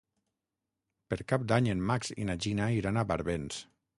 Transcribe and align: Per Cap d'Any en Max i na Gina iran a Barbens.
Per 1.13 1.19
Cap 1.33 1.43
d'Any 1.51 1.69
en 1.75 1.85
Max 1.91 2.11
i 2.23 2.27
na 2.31 2.39
Gina 2.47 2.73
iran 2.79 2.97
a 3.03 3.07
Barbens. 3.13 3.63